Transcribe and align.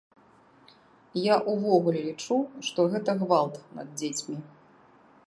Я 1.23 1.35
ўвогуле 1.51 2.01
лічу, 2.07 2.37
што 2.71 2.79
гэта 2.95 3.11
гвалт 3.21 3.55
над 3.81 3.87
дзецьмі. 4.03 4.37